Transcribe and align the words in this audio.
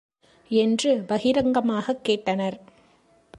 என்று 0.51 1.03
பகிரங்கமாகக் 1.07 2.03
கேட்டனர்! 2.03 2.57